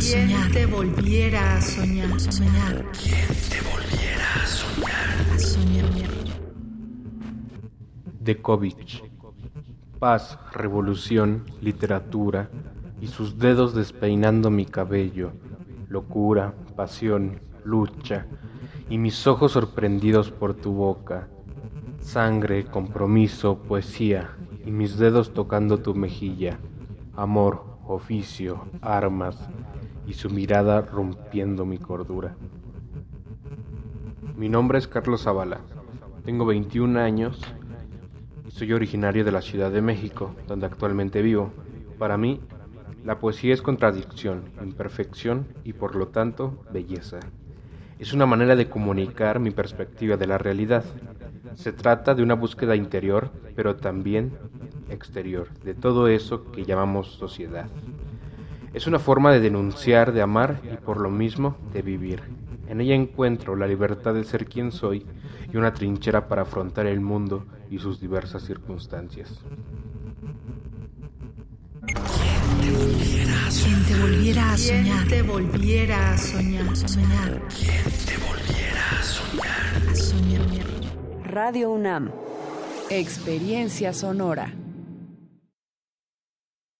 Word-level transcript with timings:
a 0.00 0.02
soñar? 0.02 0.50
te 0.50 0.64
volviera 0.64 1.56
a 1.56 1.60
soñar? 1.60 2.20
soñar? 2.20 2.86
¿Quién 2.92 3.28
te 3.50 3.60
volviera 3.68 4.34
a 4.34 4.46
soñar? 4.46 5.34
A 5.34 5.38
soñar. 5.38 5.84
Dekovich. 8.18 9.04
Paz, 9.98 10.38
revolución, 10.54 11.44
literatura 11.60 12.48
y 13.02 13.08
sus 13.08 13.38
dedos 13.38 13.74
despeinando 13.74 14.50
mi 14.50 14.64
cabello. 14.64 15.32
Locura, 15.90 16.54
pasión, 16.76 17.40
lucha 17.64 18.26
y 18.88 18.96
mis 18.96 19.26
ojos 19.26 19.52
sorprendidos 19.52 20.30
por 20.30 20.54
tu 20.54 20.72
boca. 20.72 21.28
Sangre, 22.00 22.64
compromiso, 22.64 23.58
poesía 23.58 24.30
y 24.64 24.70
mis 24.70 24.96
dedos 24.96 25.34
tocando 25.34 25.80
tu 25.80 25.94
mejilla. 25.94 26.58
Amor, 27.14 27.69
oficio, 27.92 28.66
armas 28.80 29.36
y 30.06 30.14
su 30.14 30.30
mirada 30.30 30.82
rompiendo 30.82 31.64
mi 31.64 31.78
cordura. 31.78 32.36
Mi 34.36 34.48
nombre 34.48 34.78
es 34.78 34.88
Carlos 34.88 35.24
Zavala. 35.24 35.60
Tengo 36.24 36.46
21 36.46 36.98
años 36.98 37.40
y 38.46 38.50
soy 38.50 38.72
originario 38.72 39.24
de 39.24 39.32
la 39.32 39.42
Ciudad 39.42 39.70
de 39.70 39.82
México, 39.82 40.34
donde 40.46 40.66
actualmente 40.66 41.20
vivo. 41.20 41.52
Para 41.98 42.16
mí, 42.16 42.40
la 43.04 43.18
poesía 43.18 43.54
es 43.54 43.62
contradicción, 43.62 44.44
imperfección 44.62 45.46
y 45.64 45.72
por 45.72 45.96
lo 45.96 46.08
tanto 46.08 46.62
belleza. 46.72 47.18
Es 47.98 48.12
una 48.12 48.24
manera 48.24 48.56
de 48.56 48.68
comunicar 48.68 49.40
mi 49.40 49.50
perspectiva 49.50 50.16
de 50.16 50.26
la 50.26 50.38
realidad. 50.38 50.84
Se 51.54 51.72
trata 51.72 52.14
de 52.14 52.22
una 52.22 52.34
búsqueda 52.34 52.76
interior, 52.76 53.30
pero 53.54 53.76
también 53.76 54.32
exterior, 54.90 55.48
de 55.64 55.74
todo 55.74 56.08
eso 56.08 56.50
que 56.52 56.64
llamamos 56.64 57.12
sociedad. 57.12 57.68
Es 58.72 58.86
una 58.86 58.98
forma 58.98 59.32
de 59.32 59.40
denunciar, 59.40 60.12
de 60.12 60.22
amar 60.22 60.60
y 60.64 60.76
por 60.76 61.00
lo 61.00 61.10
mismo 61.10 61.56
de 61.72 61.82
vivir. 61.82 62.22
En 62.68 62.80
ella 62.80 62.94
encuentro 62.94 63.56
la 63.56 63.66
libertad 63.66 64.14
de 64.14 64.22
ser 64.22 64.46
quien 64.46 64.70
soy 64.70 65.04
y 65.52 65.56
una 65.56 65.74
trinchera 65.74 66.28
para 66.28 66.42
afrontar 66.42 66.86
el 66.86 67.00
mundo 67.00 67.44
y 67.68 67.78
sus 67.78 68.00
diversas 68.00 68.44
circunstancias. 68.44 69.40
¿Quién 71.84 71.96
te 73.84 73.96
volviera 74.00 74.52
a 74.52 74.56
soñar? 74.56 75.08
te 75.08 75.22
volviera 75.22 76.12
a 76.12 76.18
soñar? 76.18 76.76
soñar? 76.76 77.42
¿Quién 77.48 77.82
te 78.06 78.16
volviera 78.18 78.98
a 78.98 79.02
soñar? 79.02 79.90
A 79.90 79.94
soñar. 79.96 80.46
Radio 81.24 81.72
UNAM. 81.72 82.12
Experiencia 82.88 83.92
sonora. 83.92 84.52